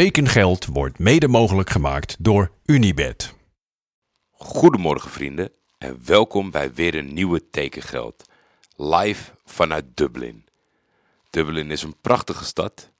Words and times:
Tekengeld 0.00 0.66
wordt 0.66 0.98
mede 0.98 1.28
mogelijk 1.28 1.70
gemaakt 1.70 2.16
door 2.18 2.50
Unibed. 2.64 3.34
Goedemorgen 4.30 5.10
vrienden 5.10 5.52
en 5.78 6.00
welkom 6.04 6.50
bij 6.50 6.72
weer 6.72 6.94
een 6.94 7.12
nieuwe 7.12 7.50
Tekengeld. 7.50 8.24
Live 8.76 9.32
vanuit 9.44 9.84
Dublin. 9.94 10.44
Dublin 11.30 11.70
is 11.70 11.82
een 11.82 12.00
prachtige 12.00 12.44
stad 12.44 12.90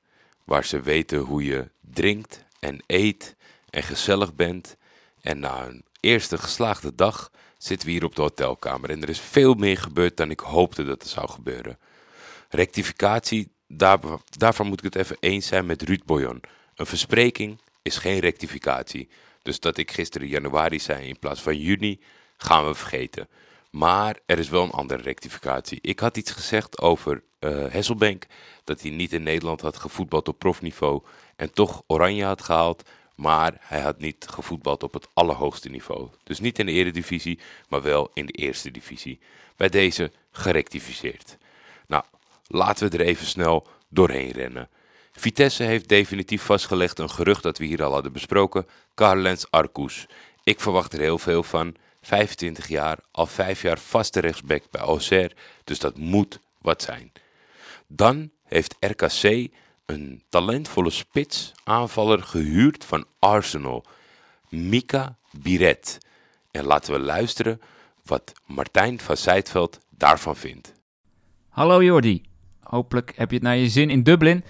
waar 0.45 0.65
ze 0.65 0.81
weten 0.81 1.19
hoe 1.19 1.45
je 1.45 1.71
drinkt 1.81 2.45
en 2.61 2.83
eet 2.87 3.37
en 3.71 3.83
gezellig 3.83 4.35
bent. 4.35 4.77
En 5.21 5.39
na 5.39 5.67
een 5.67 5.85
eerste 6.01 6.39
geslaagde 6.39 6.95
dag 6.95 7.31
zitten 7.59 7.87
we 7.87 7.93
hier 7.93 8.05
op 8.05 8.17
de 8.17 8.23
hotelkamer 8.23 8.91
en 8.91 9.03
er 9.03 9.09
is 9.09 9.21
veel 9.21 9.55
meer 9.55 9.79
gebeurd 9.79 10.17
dan 10.17 10.31
ik 10.31 10.41
hoopte 10.41 10.85
dat 10.85 11.03
er 11.03 11.09
zou 11.09 11.29
gebeuren. 11.29 11.79
Rectificatie, 12.49 13.53
daar, 13.69 13.99
daarvan 14.39 14.67
moet 14.67 14.85
ik 14.85 14.95
het 14.95 15.03
even 15.05 15.17
eens 15.21 15.47
zijn 15.47 15.67
met 15.67 15.83
Ruud 15.83 16.05
Boyon. 16.05 16.41
Een 16.75 16.87
verspreking 16.87 17.59
is 17.83 17.97
geen 17.97 18.19
rectificatie. 18.19 19.09
Dus 19.43 19.61
dat 19.61 19.77
ik 19.77 19.91
gisteren 19.91 20.29
januari 20.29 20.81
zei 20.81 21.09
in 21.09 21.19
plaats 21.19 21.41
van 21.41 21.59
juni, 21.59 22.01
gaan 22.37 22.67
we 22.67 22.75
vergeten. 22.75 23.29
Maar 23.71 24.19
er 24.27 24.39
is 24.39 24.49
wel 24.49 24.63
een 24.63 24.71
andere 24.71 25.03
rectificatie. 25.03 25.79
Ik 25.81 26.01
had 26.01 26.17
iets 26.17 26.31
gezegd 26.31 26.81
over 26.81 27.23
uh, 27.41 27.67
Hesselbank, 27.71 28.27
dat 28.65 28.81
hij 28.81 28.91
niet 28.91 29.13
in 29.13 29.23
Nederland 29.23 29.61
had 29.61 29.77
gevoetbald 29.77 30.29
op 30.29 30.39
profniveau 30.39 31.03
en 31.37 31.53
toch 31.53 31.83
oranje 31.87 32.25
had 32.25 32.43
gehaald. 32.43 32.83
Maar 33.15 33.57
hij 33.61 33.81
had 33.81 33.99
niet 33.99 34.27
gevoetbald 34.31 34.83
op 34.83 34.93
het 34.93 35.09
allerhoogste 35.13 35.69
niveau. 35.69 36.09
Dus 36.23 36.41
niet 36.41 36.59
in 36.59 36.67
de 36.67 36.73
eredivisie, 36.73 37.39
maar 37.69 37.83
wel 37.83 38.11
in 38.15 38.27
de 38.27 38.33
eerste 38.33 38.71
divisie. 38.71 39.21
Bij 39.57 39.69
deze 39.69 40.13
gerectificeerd. 40.31 41.37
Nou, 41.87 42.05
laten 42.47 42.91
we 42.91 42.99
er 42.99 43.05
even 43.05 43.27
snel 43.27 43.67
doorheen 43.89 44.31
rennen. 44.31 44.69
Vitesse 45.17 45.63
heeft 45.63 45.89
definitief 45.89 46.43
vastgelegd 46.43 46.99
een 46.99 47.11
gerucht 47.11 47.43
dat 47.43 47.59
we 47.59 47.65
hier 47.65 47.83
al 47.83 47.93
hadden 47.93 48.13
besproken. 48.13 48.67
Carlens 48.95 49.51
Arcus. 49.51 50.07
Ik 50.43 50.61
verwacht 50.61 50.93
er 50.93 51.01
heel 51.01 51.19
veel 51.19 51.43
van. 51.43 51.75
25 52.03 52.69
jaar, 52.69 52.99
al 53.11 53.27
5 53.27 53.63
jaar 53.63 53.79
vaste 53.79 54.21
rechtsback 54.21 54.63
bij 54.71 54.81
Auxerre. 54.81 55.35
Dus 55.65 55.79
dat 55.79 55.99
moet 55.99 56.39
wat 56.59 56.83
zijn. 56.83 57.13
Dan 57.87 58.31
heeft 58.45 58.77
RKC 58.81 59.49
een 59.87 60.23
talentvolle 60.29 60.91
spits 60.91 61.53
aanvaller 61.65 62.23
gehuurd 62.23 62.85
van 62.85 63.07
Arsenal. 63.19 63.85
Mika 64.49 65.17
Biret. 65.31 65.99
En 66.51 66.65
laten 66.65 66.93
we 66.93 66.99
luisteren 66.99 67.61
wat 68.03 68.33
Martijn 68.47 69.01
van 69.01 69.17
Zijtveld 69.17 69.79
daarvan 69.91 70.37
vindt. 70.37 70.73
Hallo 71.49 71.83
Jordi. 71.83 72.23
Hopelijk 72.61 73.13
heb 73.17 73.31
je 73.31 73.37
het 73.37 73.45
naar 73.45 73.57
je 73.57 73.69
zin 73.69 73.91
in 73.91 74.03
Dublin. 74.03 74.45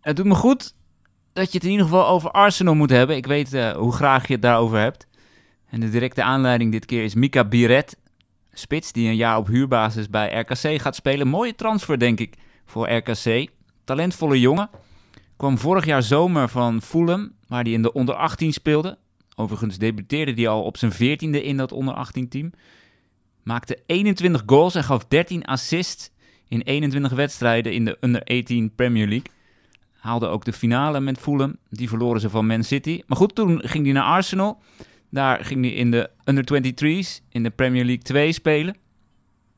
Het 0.00 0.16
doet 0.16 0.26
me 0.26 0.34
goed 0.34 0.74
dat 1.32 1.52
je 1.52 1.58
het 1.58 1.64
in 1.64 1.70
ieder 1.70 1.86
geval 1.86 2.06
over 2.06 2.30
Arsenal 2.30 2.74
moet 2.74 2.90
hebben. 2.90 3.16
Ik 3.16 3.26
weet 3.26 3.54
uh, 3.54 3.70
hoe 3.70 3.92
graag 3.92 4.26
je 4.26 4.32
het 4.32 4.42
daarover 4.42 4.78
hebt. 4.78 5.06
En 5.70 5.80
de 5.80 5.90
directe 5.90 6.22
aanleiding 6.22 6.72
dit 6.72 6.84
keer 6.86 7.04
is 7.04 7.14
Mika 7.14 7.44
Biret. 7.44 7.96
Spits 8.52 8.92
die 8.92 9.08
een 9.08 9.16
jaar 9.16 9.36
op 9.36 9.46
huurbasis 9.46 10.10
bij 10.10 10.38
RKC 10.38 10.80
gaat 10.80 10.94
spelen. 10.94 11.28
Mooie 11.28 11.54
transfer 11.54 11.98
denk 11.98 12.20
ik 12.20 12.34
voor 12.64 12.90
RKC. 12.90 13.50
Talentvolle 13.84 14.40
jongen. 14.40 14.70
Kwam 15.36 15.58
vorig 15.58 15.84
jaar 15.84 16.02
zomer 16.02 16.48
van 16.48 16.82
Fulham, 16.82 17.32
waar 17.46 17.62
hij 17.62 17.72
in 17.72 17.82
de 17.82 17.92
onder 17.92 18.14
18 18.14 18.52
speelde. 18.52 18.98
Overigens 19.36 19.78
debuteerde 19.78 20.32
hij 20.32 20.48
al 20.48 20.62
op 20.62 20.76
zijn 20.76 20.92
14e 20.92 21.42
in 21.42 21.56
dat 21.56 21.72
onder 21.72 21.94
18 21.94 22.28
team. 22.28 22.52
Maakte 23.42 23.78
21 23.86 24.42
goals 24.46 24.74
en 24.74 24.84
gaf 24.84 25.04
13 25.04 25.44
assists 25.44 26.10
in 26.48 26.60
21 26.60 27.12
wedstrijden 27.12 27.72
in 27.72 27.84
de 27.84 27.96
under 28.00 28.22
18 28.22 28.74
Premier 28.74 29.08
League. 29.08 29.38
Haalde 30.00 30.26
ook 30.26 30.44
de 30.44 30.52
finale 30.52 31.00
met 31.00 31.18
Fulham. 31.18 31.56
Die 31.70 31.88
verloren 31.88 32.20
ze 32.20 32.30
van 32.30 32.46
Man 32.46 32.64
City. 32.64 33.02
Maar 33.06 33.16
goed, 33.16 33.34
toen 33.34 33.60
ging 33.64 33.84
hij 33.84 33.92
naar 33.92 34.04
Arsenal. 34.04 34.62
Daar 35.10 35.44
ging 35.44 35.64
hij 35.64 35.74
in 35.74 35.90
de 35.90 36.10
under 36.24 36.62
23's 36.62 37.20
in 37.28 37.42
de 37.42 37.50
Premier 37.50 37.84
League 37.84 38.02
2 38.02 38.32
spelen. 38.32 38.76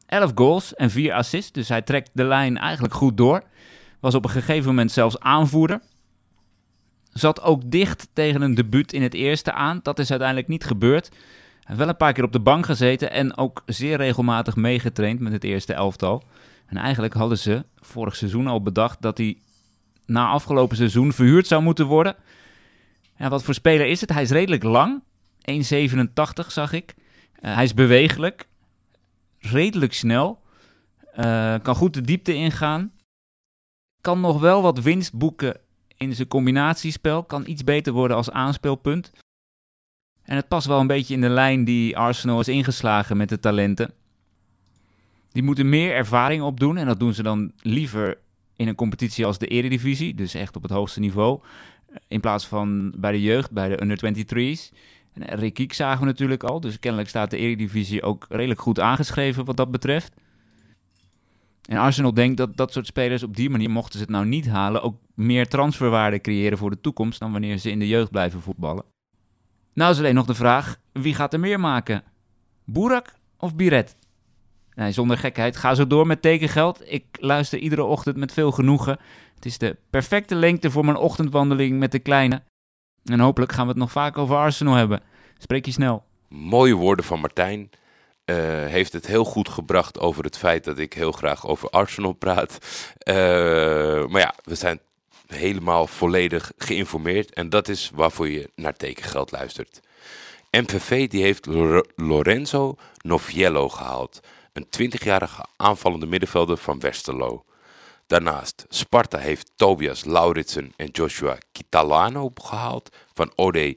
11 0.07 0.33
goals 0.35 0.75
en 0.75 0.91
4 0.91 1.13
assists. 1.13 1.53
Dus 1.53 1.69
hij 1.69 1.83
trekt 1.83 2.11
de 2.13 2.25
lijn 2.25 2.59
eigenlijk 2.59 2.95
goed 2.95 3.17
door. 3.17 3.43
Was 4.01 4.15
op 4.15 4.25
een 4.25 4.31
gegeven 4.31 4.69
moment 4.69 4.93
zelfs 4.93 5.21
aanvoerder. 5.21 5.81
Zat 7.13 7.43
ook 7.43 7.71
dicht 7.71 8.09
tegen 8.13 8.43
een 8.43 8.55
debuut 8.55 8.93
in 8.93 9.03
het 9.03 9.15
eerste 9.15 9.53
aan. 9.53 9.81
Dat 9.83 9.99
is 9.99 10.11
uiteindelijk 10.11 10.49
niet 10.49 10.65
gebeurd. 10.65 11.09
Hij 11.09 11.19
heeft 11.65 11.79
wel 11.79 11.89
een 11.89 11.97
paar 11.97 12.13
keer 12.13 12.25
op 12.25 12.33
de 12.33 12.41
bank 12.41 12.67
gezeten 12.67 13.11
en 13.11 13.37
ook 13.37 13.63
zeer 13.67 13.97
regelmatig 13.97 14.57
meegetraind 14.57 15.21
met 15.21 15.33
het 15.33 15.45
eerste 15.45 15.73
elftal. 15.73 16.23
En 16.67 16.77
eigenlijk 16.77 17.15
hadden 17.15 17.39
ze 17.39 17.65
vorig 17.77 18.17
seizoen 18.17 18.47
al 18.47 18.63
bedacht 18.63 19.03
dat 19.03 19.19
hij 19.19 19.39
na 20.07 20.29
afgelopen 20.29 20.77
seizoen 20.77 21.13
verhuurd 21.13 21.47
zou 21.47 21.63
moeten 21.63 21.87
worden. 21.87 22.17
Ja, 23.17 23.29
wat 23.29 23.43
voor 23.43 23.55
speler 23.55 23.87
is 23.87 24.01
het? 24.01 24.13
Hij 24.13 24.23
is 24.23 24.31
redelijk 24.31 24.63
lang. 24.63 25.03
1,87 25.51 26.47
zag 26.47 26.73
ik. 26.73 26.95
Uh, 27.41 27.55
hij 27.55 27.65
is 27.65 27.75
bewegelijk. 27.75 28.49
Redelijk 29.39 29.93
snel. 29.93 30.43
Uh, 31.17 31.55
kan 31.63 31.75
goed 31.75 31.95
de 31.95 32.01
diepte 32.01 32.35
ingaan. 32.35 32.93
Kan 34.01 34.21
nog 34.21 34.41
wel 34.41 34.63
wat 34.63 34.81
winst 34.81 35.15
boeken 35.15 35.61
in 35.97 36.15
zijn 36.15 36.29
combinatiespel. 36.29 37.23
Kan 37.23 37.47
iets 37.47 37.65
beter 37.65 37.93
worden 37.93 38.17
als 38.17 38.31
aanspeelpunt. 38.31 39.13
En 40.23 40.37
het 40.37 40.49
past 40.49 40.67
wel 40.67 40.81
een 40.81 40.87
beetje 40.87 41.15
in 41.15 41.21
de 41.21 41.29
lijn 41.29 41.65
die 41.65 41.97
Arsenal 41.97 42.41
is 42.41 42.49
ingeslagen 42.49 43.17
met 43.17 43.29
de 43.29 43.41
talenten. 43.41 43.95
Die 45.33 45.43
moeten 45.43 45.69
meer 45.69 45.95
ervaring 45.95 46.43
opdoen. 46.43 46.77
En 46.77 46.87
dat 46.87 46.99
doen 46.99 47.15
ze 47.15 47.23
dan 47.23 47.53
liever 47.57 48.19
in 48.57 48.69
een 48.69 48.75
competitie 48.75 49.27
als 49.27 49.39
de 49.39 49.47
Eredivisie. 49.47 50.15
Dus 50.15 50.35
echt 50.35 50.57
op 50.57 50.63
het 50.63 50.71
hoogste 50.71 51.01
niveau. 51.01 51.41
In 52.09 52.21
plaats 52.21 52.47
van 52.47 52.95
bij 52.97 53.13
de 53.13 53.23
jeugd, 53.23 53.51
bij 53.51 53.69
de 53.69 53.83
under 53.83 53.99
23's. 53.99 54.73
En 55.13 55.39
Rikiek 55.39 55.73
zagen 55.73 56.01
we 56.01 56.07
natuurlijk 56.07 56.43
al. 56.43 56.61
Dus 56.61 56.79
kennelijk 56.79 57.09
staat 57.09 57.31
de 57.31 57.37
Eredivisie 57.37 58.03
ook 58.03 58.27
redelijk 58.29 58.61
goed 58.61 58.81
aangeschreven 58.81 59.45
wat 59.45 59.57
dat 59.57 59.71
betreft. 59.71 60.15
En 61.69 61.77
Arsenal 61.77 62.15
denkt 62.15 62.37
dat 62.37 62.57
dat 62.57 62.73
soort 62.73 62.87
spelers 62.87 63.23
op 63.23 63.37
die 63.37 63.51
manier, 63.51 63.71
mochten 63.71 63.99
ze 63.99 64.05
het 64.05 64.15
nou 64.15 64.27
niet 64.27 64.49
halen, 64.49 64.83
ook 64.83 64.97
meer 65.15 65.49
transferwaarde 65.49 66.21
creëren 66.21 66.59
voor 66.59 66.71
de 66.71 66.81
toekomst 66.81 67.21
dan 67.21 67.33
wanneer 67.33 67.59
ze 67.59 67.71
in 67.71 67.79
de 67.79 67.89
jeugd 67.89 68.11
blijven 68.11 68.43
voetballen. 68.43 68.85
Nou 69.75 69.93
is 69.93 69.99
alleen 69.99 70.15
nog 70.15 70.27
de 70.27 70.35
vraag, 70.35 70.79
wie 70.93 71.15
gaat 71.15 71.33
er 71.33 71.41
meer 71.41 71.61
maken? 71.61 72.03
Boerak 72.65 73.15
of 73.37 73.55
Biret? 73.55 73.97
Zonder 74.91 75.19
gekheid, 75.19 75.57
ga 75.57 75.75
zo 75.75 75.87
door 75.87 76.07
met 76.07 76.23
tekengeld. 76.23 76.83
Ik 76.93 77.05
luister 77.13 77.59
iedere 77.59 77.85
ochtend 77.85 78.17
met 78.17 78.33
veel 78.33 78.53
genoegen. 78.53 78.99
Het 79.35 79.45
is 79.45 79.59
de 79.59 79.77
perfecte 79.91 80.35
lengte 80.35 80.71
voor 80.71 80.85
mijn 80.85 80.97
ochtendwandeling 80.97 81.79
met 81.79 81.93
de 81.93 81.99
kleine. 81.99 82.43
En 83.05 83.21
hopelijk 83.21 83.53
gaan 83.53 83.65
we 83.65 83.71
het 83.71 83.81
nog 83.81 83.93
vaak 83.93 84.19
over 84.19 84.37
Arsenal 84.37 84.75
hebben. 84.75 85.01
Spreek 85.39 85.67
je 85.67 85.73
snel. 85.73 86.05
Mooie 86.29 86.75
woorden 86.75 87.05
van 87.05 87.21
Martijn. 87.21 87.71
Uh, 88.25 88.37
heeft 88.67 88.93
het 88.93 89.07
heel 89.07 89.25
goed 89.25 89.49
gebracht 89.49 90.01
over 90.01 90.25
het 90.25 90.39
feit 90.39 90.65
dat 90.65 90.79
ik 90.79 90.93
heel 90.93 91.13
graag 91.13 91.47
over 91.47 91.71
Arsenal 91.71 92.13
praat. 92.13 92.59
Uh, 93.09 93.15
maar 94.07 94.21
ja, 94.21 94.35
we 94.43 94.55
zijn 94.55 94.81
helemaal 95.27 95.87
volledig 95.87 96.53
geïnformeerd. 96.57 97.35
En 97.35 97.49
dat 97.49 97.69
is 97.69 97.91
waarvoor 97.95 98.29
je 98.29 98.51
naar 98.55 98.77
tekengeld 98.77 99.31
luistert. 99.31 99.81
MVV 100.51 101.09
die 101.09 101.23
heeft 101.23 101.47
Lorenzo 101.97 102.77
Noviello 103.03 103.69
gehaald. 103.69 104.21
Een 104.53 104.67
20-jarige 104.67 105.45
aanvallende 105.57 106.07
middenvelder 106.07 106.57
van 106.57 106.81
Westerlo. 106.81 107.45
Daarnaast, 108.07 108.65
Sparta 108.69 109.19
heeft 109.19 109.53
Tobias 109.57 110.05
Lauritsen 110.05 110.73
en 110.77 110.89
Joshua 110.89 111.39
Kitalano 111.53 112.31
gehaald 112.35 112.97
van 113.13 113.33
OD, 113.35 113.75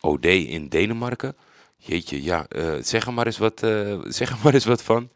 OD 0.00 0.24
in 0.24 0.68
Denemarken. 0.68 1.36
Jeetje, 1.76 2.22
ja, 2.22 2.46
uh, 2.48 2.74
zeg, 2.80 3.06
er 3.06 3.12
maar 3.12 3.26
eens 3.26 3.38
wat, 3.38 3.62
uh, 3.62 3.98
zeg 4.04 4.30
er 4.30 4.38
maar 4.42 4.54
eens 4.54 4.64
wat 4.64 4.82
van. 4.82 5.10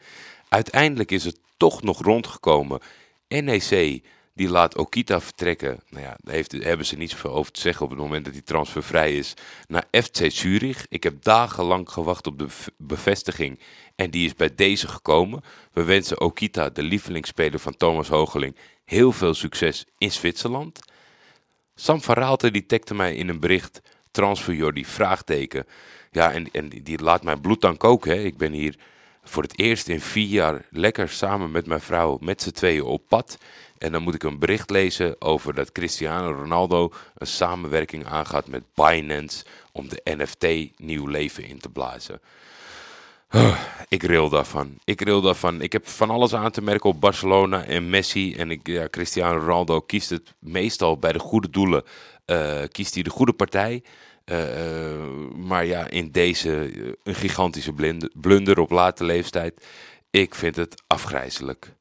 Uiteindelijk 0.48 1.10
is 1.10 1.24
het 1.24 1.38
toch 1.56 1.82
nog 1.82 2.02
rondgekomen. 2.02 2.80
NEC 3.28 4.02
die 4.40 4.48
laat 4.50 4.76
Okita 4.76 5.20
vertrekken. 5.20 5.80
Nou 5.88 6.04
ja, 6.04 6.16
daar 6.22 6.34
heeft, 6.34 6.52
hebben 6.52 6.86
ze 6.86 6.96
niet 6.96 7.10
zoveel 7.10 7.32
over 7.32 7.52
te 7.52 7.60
zeggen 7.60 7.84
op 7.84 7.90
het 7.90 7.98
moment 7.98 8.24
dat 8.24 8.32
hij 8.32 8.42
transfervrij 8.42 9.16
is. 9.16 9.34
Naar 9.68 9.84
FC 9.90 10.30
Zurich. 10.30 10.86
Ik 10.88 11.02
heb 11.02 11.22
dagenlang 11.22 11.90
gewacht 11.90 12.26
op 12.26 12.38
de 12.38 12.46
bevestiging. 12.76 13.58
En 13.96 14.10
die 14.10 14.26
is 14.26 14.34
bij 14.34 14.54
deze 14.54 14.88
gekomen. 14.88 15.42
We 15.72 15.84
wensen 15.84 16.20
Okita, 16.20 16.70
de 16.70 16.82
lievelingsspeler 16.82 17.58
van 17.58 17.76
Thomas 17.76 18.08
Hogeling, 18.08 18.56
heel 18.84 19.12
veel 19.12 19.34
succes 19.34 19.84
in 19.98 20.12
Zwitserland. 20.12 20.80
Sam 21.74 22.02
van 22.02 22.14
Raalte 22.14 22.50
die 22.50 22.66
tekte 22.66 22.94
mij 22.94 23.14
in 23.14 23.28
een 23.28 23.40
bericht. 23.40 23.80
Transfer 24.10 24.54
Jordi, 24.54 24.84
vraagteken. 24.84 25.66
Ja, 26.10 26.32
en, 26.32 26.50
en 26.52 26.68
die 26.68 27.02
laat 27.02 27.22
mijn 27.22 27.40
bloed 27.40 27.60
dan 27.60 27.76
koken. 27.76 28.10
Hè. 28.10 28.22
Ik 28.22 28.36
ben 28.36 28.52
hier 28.52 28.74
voor 29.22 29.42
het 29.42 29.58
eerst 29.58 29.88
in 29.88 30.00
vier 30.00 30.28
jaar 30.28 30.64
lekker 30.70 31.08
samen 31.08 31.50
met 31.50 31.66
mijn 31.66 31.80
vrouw 31.80 32.18
met 32.20 32.42
z'n 32.42 32.50
tweeën 32.50 32.82
op 32.82 33.02
pad. 33.08 33.38
En 33.80 33.92
dan 33.92 34.02
moet 34.02 34.14
ik 34.14 34.22
een 34.22 34.38
bericht 34.38 34.70
lezen 34.70 35.20
over 35.20 35.54
dat 35.54 35.72
Cristiano 35.72 36.32
Ronaldo 36.32 36.92
een 37.14 37.26
samenwerking 37.26 38.06
aangaat 38.06 38.48
met 38.48 38.62
Binance 38.74 39.44
om 39.72 39.88
de 39.88 40.00
NFT 40.04 40.78
nieuw 40.78 41.06
leven 41.06 41.44
in 41.44 41.58
te 41.58 41.68
blazen. 41.68 42.20
ik 43.88 44.02
ril 44.02 44.28
daarvan. 44.28 44.78
Ik 44.84 45.00
ril 45.00 45.20
daarvan. 45.20 45.60
Ik 45.60 45.72
heb 45.72 45.88
van 45.88 46.10
alles 46.10 46.34
aan 46.34 46.50
te 46.50 46.62
merken 46.62 46.90
op 46.90 47.00
Barcelona 47.00 47.64
en 47.64 47.90
Messi. 47.90 48.34
En 48.34 48.50
ik, 48.50 48.66
ja, 48.66 48.88
Cristiano 48.90 49.38
Ronaldo 49.38 49.80
kiest 49.80 50.10
het 50.10 50.34
meestal 50.38 50.98
bij 50.98 51.12
de 51.12 51.18
goede 51.18 51.50
doelen. 51.50 51.82
Uh, 52.26 52.62
kiest 52.68 52.94
hij 52.94 53.02
de 53.02 53.10
goede 53.10 53.32
partij. 53.32 53.82
Uh, 54.24 54.36
maar 55.36 55.64
ja, 55.64 55.88
in 55.88 56.10
deze 56.10 56.70
een 57.02 57.14
gigantische 57.14 57.72
blunder 58.14 58.60
op 58.60 58.70
late 58.70 59.04
leeftijd. 59.04 59.66
Ik 60.10 60.34
vind 60.34 60.56
het 60.56 60.82
afgrijzelijk. 60.86 61.78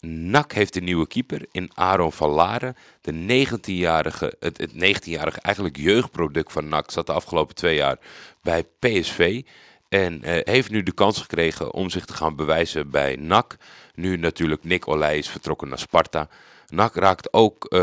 NAC 0.00 0.52
heeft 0.52 0.76
een 0.76 0.84
nieuwe 0.84 1.06
keeper 1.06 1.46
in 1.50 1.70
Aaron 1.74 2.12
van 2.12 2.30
Laren. 2.30 2.76
De 3.00 3.12
19-jarige, 3.12 4.34
het, 4.40 4.58
het 4.58 4.72
19-jarige 4.72 5.40
eigenlijk 5.40 5.76
jeugdproduct 5.76 6.52
van 6.52 6.68
NAC 6.68 6.90
zat 6.90 7.06
de 7.06 7.12
afgelopen 7.12 7.54
twee 7.54 7.74
jaar 7.74 7.98
bij 8.42 8.64
PSV. 8.78 9.42
En 9.88 10.20
uh, 10.24 10.40
heeft 10.42 10.70
nu 10.70 10.82
de 10.82 10.92
kans 10.92 11.20
gekregen 11.20 11.72
om 11.72 11.90
zich 11.90 12.04
te 12.04 12.12
gaan 12.12 12.36
bewijzen 12.36 12.90
bij 12.90 13.16
NAC. 13.16 13.56
Nu 13.94 14.16
natuurlijk 14.16 14.64
Nick 14.64 14.88
Olij 14.88 15.18
is 15.18 15.28
vertrokken 15.28 15.68
naar 15.68 15.78
Sparta. 15.78 16.28
NAC 16.70 16.94
raakt 16.94 17.32
ook, 17.32 17.66
uh, 17.68 17.80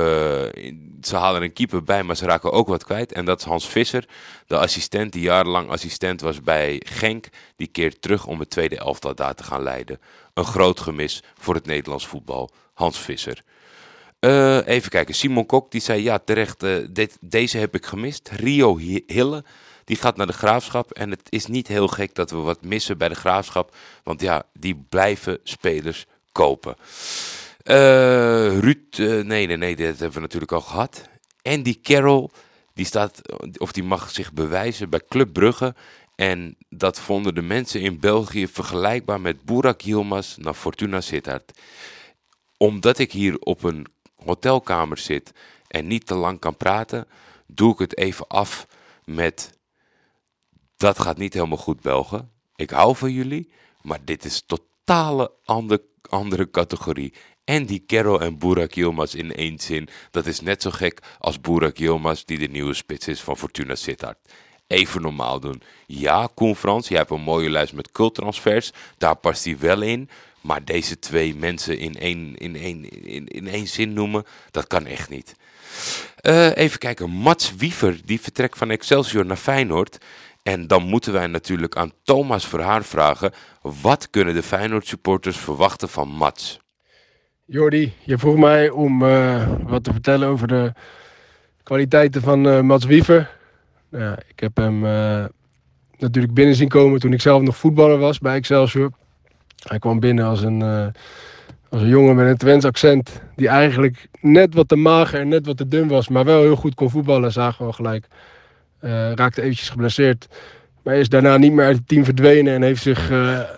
ze 1.01 1.15
halen 1.15 1.41
een 1.41 1.53
keeper 1.53 1.83
bij, 1.83 2.03
maar 2.03 2.15
ze 2.15 2.25
raken 2.25 2.51
ook 2.51 2.67
wat 2.67 2.83
kwijt. 2.83 3.11
En 3.11 3.25
dat 3.25 3.39
is 3.39 3.45
Hans 3.45 3.67
Visser, 3.67 4.07
de 4.47 4.57
assistent 4.57 5.11
die 5.11 5.21
jarenlang 5.21 5.69
assistent 5.69 6.21
was 6.21 6.41
bij 6.41 6.81
Genk. 6.85 7.27
Die 7.55 7.67
keert 7.67 8.01
terug 8.01 8.25
om 8.25 8.39
het 8.39 8.49
tweede 8.49 8.77
elftal 8.77 9.15
daar 9.15 9.35
te 9.35 9.43
gaan 9.43 9.63
leiden. 9.63 9.99
Een 10.33 10.45
groot 10.45 10.79
gemis 10.79 11.23
voor 11.37 11.53
het 11.53 11.65
Nederlands 11.65 12.07
voetbal, 12.07 12.49
Hans 12.73 12.99
Visser. 12.99 13.41
Uh, 14.19 14.67
even 14.67 14.89
kijken, 14.89 15.15
Simon 15.15 15.45
Kok 15.45 15.71
die 15.71 15.81
zei 15.81 16.03
ja 16.03 16.17
terecht, 16.17 16.59
dit, 16.89 17.17
deze 17.21 17.57
heb 17.57 17.75
ik 17.75 17.85
gemist. 17.85 18.29
Rio 18.29 18.77
Hille 18.77 19.43
die 19.87 19.95
gaat 19.95 20.17
naar 20.17 20.27
de 20.27 20.33
graafschap. 20.33 20.91
En 20.91 21.09
het 21.09 21.21
is 21.29 21.45
niet 21.45 21.67
heel 21.67 21.87
gek 21.87 22.15
dat 22.15 22.31
we 22.31 22.37
wat 22.37 22.61
missen 22.61 22.97
bij 22.97 23.09
de 23.09 23.15
graafschap. 23.15 23.75
Want 24.03 24.21
ja, 24.21 24.43
die 24.53 24.85
blijven 24.89 25.39
spelers 25.43 26.05
kopen. 26.31 26.75
Uh, 27.69 28.59
Ruud, 28.59 28.97
uh, 28.97 29.23
nee, 29.23 29.47
nee, 29.47 29.57
nee, 29.57 29.75
dat 29.75 29.85
hebben 29.85 30.13
we 30.13 30.19
natuurlijk 30.19 30.51
al 30.51 30.61
gehad. 30.61 31.09
Andy 31.41 31.81
Carroll, 31.81 32.29
die 32.73 32.85
staat, 32.85 33.21
of 33.57 33.71
die 33.71 33.83
mag 33.83 34.09
zich 34.09 34.33
bewijzen 34.33 34.89
bij 34.89 35.01
Club 35.07 35.33
Brugge. 35.33 35.75
En 36.15 36.57
dat 36.69 36.99
vonden 36.99 37.35
de 37.35 37.41
mensen 37.41 37.81
in 37.81 37.99
België 37.99 38.47
vergelijkbaar 38.47 39.21
met 39.21 39.45
Burak 39.45 39.81
Yilmaz 39.81 40.35
naar 40.35 40.53
Fortuna 40.53 41.01
Sittard. 41.01 41.51
Omdat 42.57 42.97
ik 42.97 43.11
hier 43.11 43.39
op 43.39 43.63
een 43.63 43.85
hotelkamer 44.25 44.97
zit 44.97 45.31
en 45.67 45.87
niet 45.87 46.05
te 46.05 46.15
lang 46.15 46.39
kan 46.39 46.57
praten, 46.57 47.07
doe 47.47 47.73
ik 47.73 47.79
het 47.79 47.97
even 47.97 48.27
af 48.27 48.67
met 49.05 49.57
dat 50.77 50.99
gaat 50.99 51.17
niet 51.17 51.33
helemaal 51.33 51.57
goed, 51.57 51.81
Belgen. 51.81 52.31
Ik 52.55 52.69
hou 52.69 52.95
van 52.95 53.11
jullie, 53.11 53.51
maar 53.81 53.99
dit 54.03 54.25
is 54.25 54.43
totale 54.45 55.31
andere 56.09 56.49
categorie. 56.51 57.13
En 57.47 57.65
die 57.65 57.83
Kerro 57.85 58.17
en 58.17 58.37
Burak 58.37 58.73
Yilmaz 58.73 59.13
in 59.13 59.35
één 59.35 59.59
zin, 59.59 59.87
dat 60.11 60.25
is 60.25 60.39
net 60.39 60.61
zo 60.61 60.71
gek 60.71 60.99
als 61.19 61.41
Burak 61.41 61.77
Yilmaz 61.77 62.23
die 62.23 62.37
de 62.37 62.47
nieuwe 62.47 62.73
spits 62.73 63.07
is 63.07 63.21
van 63.21 63.37
Fortuna 63.37 63.75
Sittard. 63.75 64.17
Even 64.67 65.01
normaal 65.01 65.39
doen. 65.39 65.61
Ja, 65.85 66.29
Koen 66.33 66.55
Frans, 66.55 66.87
jij 66.87 66.97
hebt 66.97 67.11
een 67.11 67.21
mooie 67.21 67.49
lijst 67.49 67.73
met 67.73 67.91
culttransfers, 67.91 68.71
daar 68.97 69.15
past 69.15 69.43
hij 69.43 69.57
wel 69.59 69.81
in. 69.81 70.09
Maar 70.41 70.63
deze 70.65 70.99
twee 70.99 71.35
mensen 71.35 71.77
in 71.79 71.95
één, 71.95 72.35
in 72.35 72.55
één, 72.55 72.89
in, 73.03 73.27
in 73.27 73.47
één 73.47 73.67
zin 73.67 73.93
noemen, 73.93 74.25
dat 74.51 74.67
kan 74.67 74.85
echt 74.85 75.09
niet. 75.09 75.35
Uh, 76.21 76.55
even 76.55 76.79
kijken, 76.79 77.09
Mats 77.09 77.55
Wiever, 77.55 77.99
die 78.05 78.21
vertrekt 78.21 78.57
van 78.57 78.69
Excelsior 78.69 79.25
naar 79.25 79.37
Feyenoord. 79.37 79.97
En 80.43 80.67
dan 80.67 80.83
moeten 80.83 81.13
wij 81.13 81.27
natuurlijk 81.27 81.75
aan 81.75 81.93
Thomas 82.03 82.47
Verhaar 82.47 82.83
vragen: 82.83 83.33
wat 83.61 84.09
kunnen 84.09 84.33
de 84.33 84.43
Feyenoord 84.43 84.87
supporters 84.87 85.37
verwachten 85.37 85.89
van 85.89 86.07
Mats? 86.07 86.59
Jordi, 87.49 87.93
je 88.03 88.17
vroeg 88.17 88.37
mij 88.37 88.69
om 88.69 89.01
uh, 89.01 89.47
wat 89.63 89.83
te 89.83 89.91
vertellen 89.91 90.27
over 90.27 90.47
de 90.47 90.73
kwaliteiten 91.63 92.21
van 92.21 92.47
uh, 92.47 92.61
Mats 92.61 92.85
Wiever. 92.85 93.29
Nou, 93.89 94.17
ik 94.27 94.39
heb 94.39 94.57
hem 94.57 94.85
uh, 94.85 95.25
natuurlijk 95.97 96.33
binnen 96.33 96.55
zien 96.55 96.67
komen 96.67 96.99
toen 96.99 97.13
ik 97.13 97.21
zelf 97.21 97.41
nog 97.41 97.57
voetballer 97.57 97.97
was 97.97 98.19
bij 98.19 98.35
Excelsior. 98.35 98.91
Hij 99.67 99.79
kwam 99.79 99.99
binnen 99.99 100.25
als 100.25 100.41
een, 100.41 100.61
als 101.69 101.81
een 101.81 101.87
jongen 101.87 102.15
met 102.15 102.27
een 102.27 102.37
Twents 102.37 102.65
accent. 102.65 103.21
Die 103.35 103.47
eigenlijk 103.47 104.07
net 104.21 104.53
wat 104.53 104.67
te 104.67 104.75
mager 104.75 105.19
en 105.19 105.27
net 105.27 105.45
wat 105.45 105.57
te 105.57 105.67
dun 105.67 105.87
was. 105.87 106.07
Maar 106.07 106.25
wel 106.25 106.41
heel 106.41 106.55
goed 106.55 106.75
kon 106.75 106.89
voetballen, 106.89 107.31
zagen 107.31 107.59
we 107.59 107.65
al 107.65 107.71
gelijk. 107.71 108.07
Raakte 109.15 109.41
eventjes 109.41 109.69
geblesseerd. 109.69 110.27
Maar 110.83 110.95
is 110.95 111.09
daarna 111.09 111.37
niet 111.37 111.53
meer 111.53 111.65
uit 111.65 111.77
het 111.77 111.87
team 111.87 112.03
verdwenen 112.03 112.53
en 112.53 112.61
heeft 112.61 112.81
zich 112.81 113.11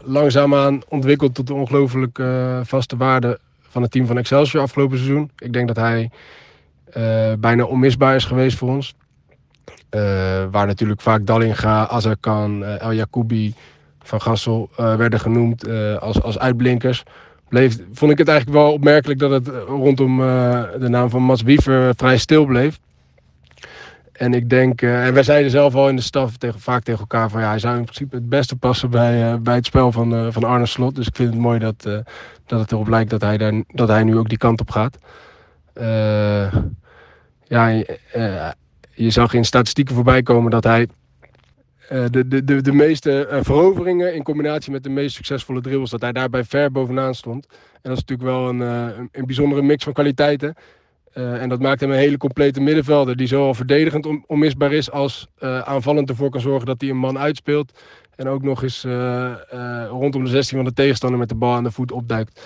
langzaamaan 0.03 0.81
ontwikkeld 0.88 1.35
tot 1.35 1.47
de 1.47 1.53
ongelooflijk 1.53 2.21
vaste 2.63 2.97
waarde 2.97 3.39
van 3.69 3.81
het 3.81 3.92
team 3.92 4.06
van 4.06 4.18
Excelsior 4.18 4.63
afgelopen 4.63 4.98
seizoen. 4.98 5.31
Ik 5.38 5.54
denk 5.54 5.68
dat 5.68 5.75
hij 5.75 6.10
bijna 7.39 7.63
onmisbaar 7.63 8.16
is 8.16 8.25
geweest 8.25 8.57
voor 8.57 8.69
ons. 8.69 8.95
waar 10.51 10.68
natuurlijk 10.68 11.01
vaak 11.01 11.25
Dallinga, 11.25 11.88
Azarkan, 11.88 12.63
El 12.63 12.94
Jacoubi, 12.94 13.54
Van 14.04 14.21
Gassel 14.21 14.69
werden 14.75 15.19
genoemd 15.19 15.69
als, 16.00 16.21
als 16.21 16.39
uitblinkers. 16.39 17.04
Bleef, 17.50 17.77
vond 17.94 18.12
ik 18.12 18.18
het 18.18 18.27
eigenlijk 18.27 18.60
wel 18.60 18.74
opmerkelijk 18.74 19.19
dat 19.19 19.31
het 19.31 19.48
rondom 19.68 20.18
de 20.80 20.88
naam 20.89 21.10
van 21.10 21.24
Mats 21.24 21.42
Wiever 21.42 21.94
vrij 21.95 22.18
stil 22.18 22.45
bleef. 22.45 22.80
En 24.19 24.33
ik 24.33 24.50
denk, 24.50 24.81
uh, 24.81 25.06
en 25.06 25.13
wij 25.13 25.24
zeiden 25.24 25.51
zelf 25.51 25.75
al 25.75 25.89
in 25.89 25.95
de 25.95 26.01
staf 26.01 26.38
tegen, 26.38 26.60
vaak 26.60 26.83
tegen 26.83 27.00
elkaar 27.00 27.30
van 27.30 27.42
ja, 27.42 27.50
hij 27.50 27.60
zou 27.60 27.77
in 27.77 27.83
principe 27.83 28.16
het 28.16 28.30
beste 28.30 28.56
passen 28.56 28.89
bij, 28.89 29.31
uh, 29.31 29.39
bij 29.39 29.56
het 29.56 29.66
spel 29.66 29.92
van, 29.92 30.13
uh, 30.13 30.27
van 30.30 30.44
Arne 30.44 30.66
Slot. 30.66 30.95
Dus 30.95 31.07
ik 31.07 31.16
vind 31.16 31.30
het 31.30 31.42
mooi 31.42 31.60
dat, 31.60 31.83
dat 32.45 32.60
het 32.60 32.71
erop 32.71 32.88
lijkt 32.88 33.10
dat 33.10 33.21
hij, 33.21 33.38
daar, 33.38 33.63
dat 33.68 33.88
hij 33.88 34.04
nu 34.04 34.18
ook 34.18 34.30
die 34.30 34.38
kant 34.38 34.62
op 34.62 34.71
gaat. 34.71 34.98
ja, 37.44 37.68
je 38.94 39.10
zag 39.10 39.33
in 39.33 39.45
statistieken 39.45 39.95
voorbij 39.95 40.24
komen 40.24 40.51
dat 40.51 40.63
hij 40.63 40.88
de, 41.89 42.27
de, 42.27 42.44
de, 42.44 42.62
de 42.62 42.74
meeste 42.74 43.39
veroveringen 43.42 44.16
in 44.16 44.24
combinatie 44.24 44.71
met 44.71 44.83
de 44.83 44.89
meest 44.89 45.16
succesvolle 45.16 45.62
dribbles, 45.62 45.89
dat 45.89 46.01
hij 46.01 46.12
daarbij 46.12 46.44
ver 46.44 46.71
bovenaan 46.71 47.16
stond. 47.16 47.48
En 47.81 47.89
dat 47.89 47.98
is 47.98 48.04
natuurlijk 48.06 48.30
wel 48.30 48.50
een, 48.50 48.60
een, 48.60 49.10
een 49.12 49.25
bijzondere 49.25 49.62
mix 49.62 49.83
van 49.83 49.94
kwaliteiten. 49.94 50.56
Uh, 51.19 51.42
en 51.42 51.50
dat 51.50 51.60
maakt 51.60 51.80
hem 51.80 51.92
een 51.92 51.98
hele 51.98 52.18
complete 52.18 52.62
middenvelder. 52.62 53.16
Die 53.16 53.27
zowel 53.27 53.54
verdedigend 53.54 54.06
on 54.06 54.24
onmisbaar 54.27 54.71
is 54.71 54.92
als 54.92 55.27
uh, 55.39 55.60
aanvallend 55.60 56.10
ervoor 56.10 56.30
kan 56.30 56.42
zorgen 56.42 56.66
dat 56.66 56.81
hij 56.81 56.89
een 56.89 56.98
man 56.98 57.18
uitspeelt. 57.18 57.80
En 58.16 58.27
ook 58.27 58.44
nog 58.44 58.63
eens 58.63 58.83
uh, 58.86 59.33
rondom 59.89 60.24
de 60.24 60.30
16 60.30 60.57
van 60.57 60.66
de 60.66 60.74
tegenstander 60.74 61.19
met 61.19 61.30
de 61.30 61.36
bal 61.36 61.54
aan 61.54 61.63
de 61.63 61.71
voet 61.71 61.92
opduikt. 61.92 62.42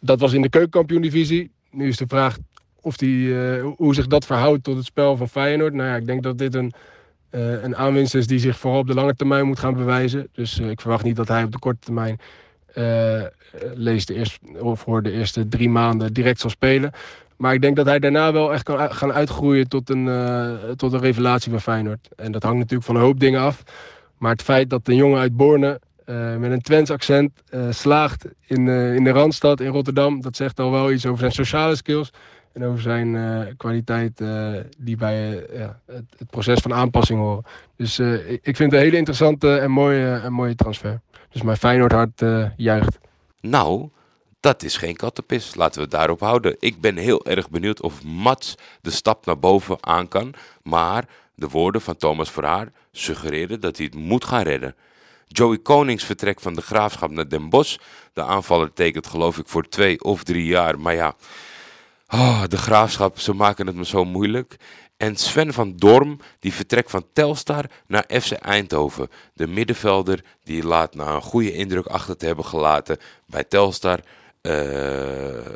dat 0.00 0.20
was 0.20 0.32
in 0.32 0.42
de 0.42 0.48
keukenkampioen-divisie. 0.48 1.50
Nu 1.70 1.88
is 1.88 1.96
de 1.96 2.06
vraag 2.08 2.38
of 2.80 2.96
die, 2.96 3.34
hoe 3.60 3.94
zich 3.94 4.06
dat 4.06 4.26
verhoudt 4.26 4.64
tot 4.64 4.76
het 4.76 4.84
spel 4.84 5.16
van 5.16 5.28
Feyenoord. 5.28 5.74
Nou 5.74 5.88
ja, 5.88 5.96
ik 5.96 6.06
denk 6.06 6.22
dat 6.22 6.38
dit 6.38 6.54
een, 6.54 6.72
een 7.30 7.76
aanwinst 7.76 8.14
is 8.14 8.26
die 8.26 8.38
zich 8.38 8.58
vooral 8.58 8.80
op 8.80 8.86
de 8.86 8.94
lange 8.94 9.14
termijn 9.14 9.46
moet 9.46 9.58
gaan 9.58 9.74
bewijzen. 9.74 10.28
Dus 10.32 10.58
ik 10.58 10.80
verwacht 10.80 11.04
niet 11.04 11.16
dat 11.16 11.28
hij 11.28 11.44
op 11.44 11.52
de 11.52 11.58
korte 11.58 11.80
termijn 11.84 12.18
uh, 12.78 13.22
lees 13.74 14.06
de 14.06 14.14
eerste, 14.14 14.38
of 14.58 14.80
voor 14.80 15.02
de 15.02 15.12
eerste 15.12 15.48
drie 15.48 15.68
maanden 15.68 16.12
direct 16.12 16.40
zal 16.40 16.50
spelen. 16.50 16.90
Maar 17.36 17.54
ik 17.54 17.62
denk 17.62 17.76
dat 17.76 17.86
hij 17.86 17.98
daarna 17.98 18.32
wel 18.32 18.52
echt 18.52 18.62
kan 18.62 18.94
gaan 18.94 19.12
uitgroeien 19.12 19.68
tot 19.68 19.90
een, 19.90 20.06
uh, 20.06 20.52
tot 20.76 20.92
een 20.92 21.00
revelatie 21.00 21.50
van 21.50 21.60
Feyenoord. 21.60 22.08
En 22.16 22.32
dat 22.32 22.42
hangt 22.42 22.58
natuurlijk 22.58 22.86
van 22.86 22.96
een 22.96 23.02
hoop 23.02 23.20
dingen 23.20 23.40
af. 23.40 23.62
Maar 24.18 24.30
het 24.30 24.42
feit 24.42 24.70
dat 24.70 24.88
een 24.88 24.96
jongen 24.96 25.20
uit 25.20 25.36
Borne 25.36 25.80
uh, 26.06 26.36
met 26.36 26.50
een 26.50 26.60
Twents 26.60 26.90
accent 26.90 27.32
slaagt 27.70 28.26
in, 28.46 28.68
in 28.68 29.04
de 29.04 29.10
Randstad 29.10 29.60
in 29.60 29.70
Rotterdam, 29.70 30.20
dat 30.20 30.36
zegt 30.36 30.60
al 30.60 30.70
wel 30.70 30.92
iets 30.92 31.06
over 31.06 31.18
zijn 31.18 31.32
sociale 31.32 31.76
skills. 31.76 32.10
En 32.56 32.64
over 32.64 32.80
zijn 32.80 33.54
kwaliteit 33.56 34.22
die 34.78 34.96
bij 34.96 35.16
het, 35.86 36.04
het, 36.18 36.30
proces 36.30 36.60
van 36.60 36.74
aanpassing 36.74 37.18
horen. 37.18 37.44
Dus 37.76 37.98
ik 38.42 38.56
vind 38.56 38.58
het 38.58 38.72
een 38.72 38.78
hele 38.78 38.96
interessante 38.96 39.56
en 39.56 39.70
mooie, 39.70 40.14
en 40.14 40.32
mooie 40.32 40.54
transfer. 40.54 41.00
Dus 41.30 41.42
mijn 41.42 41.56
Feyenoord 41.56 41.92
hart 41.92 42.22
juicht. 42.56 42.98
Nou, 43.40 43.88
dat 44.40 44.62
is 44.62 44.76
geen 44.76 44.96
kattenpis. 44.96 45.54
Laten 45.54 45.74
we 45.74 45.80
het 45.80 45.90
daarop 45.90 46.20
houden. 46.20 46.56
Ik 46.58 46.80
ben 46.80 46.96
heel 46.96 47.26
erg 47.26 47.50
benieuwd 47.50 47.82
of 47.82 48.04
Mats 48.04 48.54
de 48.80 48.90
stap 48.90 49.26
naar 49.26 49.38
boven 49.38 49.76
aan 49.80 50.08
kan. 50.08 50.34
Maar 50.62 51.04
de 51.34 51.48
woorden 51.48 51.80
van 51.80 51.96
Thomas 51.96 52.30
Verhaar 52.30 52.68
suggereren 52.92 53.60
dat 53.60 53.76
hij 53.76 53.86
het 53.86 53.94
moet 53.94 54.24
gaan 54.24 54.42
redden. 54.42 54.74
Joey 55.26 55.58
Konings 55.58 56.04
vertrekt 56.04 56.42
van 56.42 56.54
de 56.54 56.62
graafschap 56.62 57.10
naar 57.10 57.28
Den 57.28 57.48
Bosch. 57.48 57.76
De 58.12 58.22
aanvaller 58.22 58.72
tekent 58.72 59.06
geloof 59.06 59.38
ik 59.38 59.48
voor 59.48 59.68
twee 59.68 60.02
of 60.02 60.22
drie 60.22 60.46
jaar. 60.46 60.80
Maar 60.80 60.94
ja, 60.94 61.14
oh, 62.08 62.44
de 62.48 62.56
graafschap, 62.56 63.18
ze 63.18 63.32
maken 63.32 63.66
het 63.66 63.76
me 63.76 63.84
zo 63.84 64.04
moeilijk. 64.04 64.56
En 64.96 65.16
Sven 65.16 65.52
van 65.52 65.76
Dorm, 65.76 66.20
die 66.38 66.52
vertrekt 66.52 66.90
van 66.90 67.06
Telstar 67.12 67.64
naar 67.86 68.04
FC 68.20 68.32
Eindhoven. 68.32 69.08
De 69.34 69.46
middenvelder, 69.46 70.24
die 70.44 70.66
laat 70.66 70.94
na 70.94 71.14
een 71.14 71.22
goede 71.22 71.52
indruk 71.52 71.86
achter 71.86 72.16
te 72.16 72.26
hebben 72.26 72.44
gelaten 72.44 72.98
bij 73.26 73.44
Telstar. 73.44 74.00
Uh, 74.42 74.52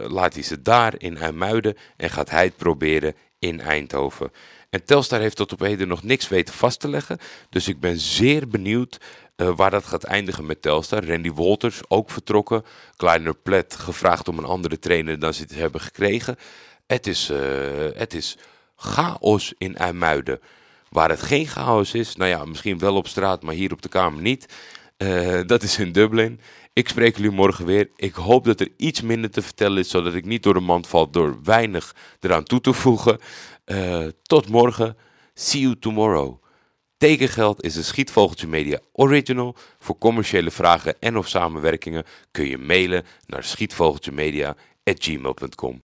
laat 0.09 0.35
hij 0.35 0.43
ze 0.43 0.63
daar 0.63 0.95
in 0.99 1.17
IJmuiden 1.17 1.77
en 1.97 2.11
gaat 2.11 2.31
hij 2.31 2.45
het 2.45 2.57
proberen 2.57 3.15
in 3.39 3.61
Eindhoven. 3.61 4.33
En 4.71 4.85
Telstar 4.85 5.21
heeft 5.21 5.37
tot 5.37 5.53
op 5.53 5.61
heden 5.61 5.89
nog 5.89 6.03
niks 6.03 6.29
weten 6.29 6.55
vast 6.55 6.81
te 6.81 6.89
leggen. 6.89 7.19
Dus 7.49 7.69
ik 7.69 7.81
ben 7.81 7.99
zeer 7.99 8.49
benieuwd 8.49 8.99
uh, 9.41 9.51
waar 9.57 9.71
dat 9.71 9.87
gaat 9.87 10.05
eindigen 10.05 10.47
met 10.47 10.63
Telstar. 10.63 11.07
Randy 11.07 11.33
Walters 11.33 11.81
ook 11.89 12.11
vertrokken. 12.11 12.65
Kleiner 12.97 13.35
Plet 13.35 13.77
gevraagd 13.77 14.29
om 14.29 14.39
een 14.39 14.45
andere 14.45 14.79
trainer 14.79 15.19
dan 15.19 15.35
ze 15.35 15.43
het 15.43 15.55
hebben 15.55 15.81
gekregen. 15.81 16.37
Het 16.87 17.07
is, 17.07 17.31
uh, 17.31 17.39
het 17.95 18.15
is 18.15 18.39
chaos 18.77 19.55
in 19.59 19.77
IJmuiden. 19.77 20.41
Waar 20.89 21.09
het 21.09 21.23
geen 21.23 21.47
chaos 21.47 21.95
is, 21.95 22.17
nou 22.17 22.31
ja, 22.31 22.45
misschien 22.45 22.79
wel 22.79 22.97
op 22.97 23.09
straat, 23.09 23.43
maar 23.43 23.55
hier 23.55 23.73
op 23.73 23.83
de 23.83 23.89
Kamer 23.89 24.23
niet. 24.23 24.55
Uh, 24.99 25.41
dat 25.47 25.63
is 25.63 25.79
in 25.79 25.93
Dublin. 25.93 26.41
Ik 26.73 26.89
spreek 26.89 27.17
jullie 27.17 27.31
morgen 27.31 27.67
weer. 27.67 27.91
Ik 27.97 28.15
hoop 28.15 28.45
dat 28.45 28.61
er 28.61 28.69
iets 28.77 29.01
minder 29.01 29.31
te 29.31 29.43
vertellen 29.43 29.79
is, 29.79 29.91
zodat 29.91 30.15
ik 30.15 30.25
niet 30.25 30.43
door 30.43 30.55
de 30.55 30.61
mand 30.61 30.87
val 30.87 31.11
door 31.11 31.39
weinig 31.43 31.95
eraan 32.21 32.45
toe 32.45 32.61
te 32.61 32.73
voegen. 32.73 33.19
Tot 34.23 34.49
morgen. 34.49 34.97
See 35.35 35.61
you 35.61 35.79
tomorrow. 35.79 36.40
Tekengeld 37.01 37.63
is 37.63 37.77
een 37.77 37.85
Schietvogeltje 37.85 38.47
Media 38.47 38.79
original. 38.93 39.57
Voor 39.79 39.99
commerciële 39.99 40.51
vragen 40.51 40.95
en 40.99 41.17
of 41.17 41.29
samenwerkingen 41.29 42.05
kun 42.31 42.47
je 42.47 42.59
mailen 42.59 43.05
naar 43.27 43.45
schietvogeltjemedia.gmail.com. 43.45 45.83